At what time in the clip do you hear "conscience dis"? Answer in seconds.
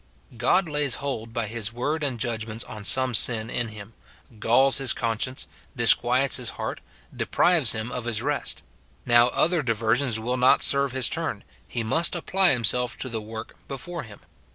4.93-5.93